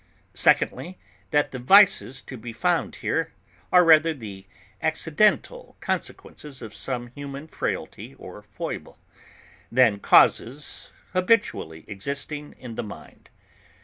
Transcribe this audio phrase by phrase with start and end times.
[0.33, 0.97] Secondly,
[1.29, 3.33] that the vices to be found here
[3.71, 4.47] are rather the
[4.81, 8.97] accidental consequences of some human frailty or foible,
[9.71, 13.29] than causes habitually existing in the mind.